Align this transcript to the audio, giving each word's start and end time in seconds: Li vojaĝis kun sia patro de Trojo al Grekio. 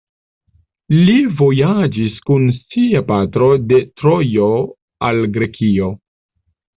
Li 1.07 1.17
vojaĝis 1.41 2.15
kun 2.29 2.47
sia 2.59 3.01
patro 3.09 3.49
de 3.73 3.79
Trojo 4.01 4.47
al 5.11 5.21
Grekio. 5.37 5.91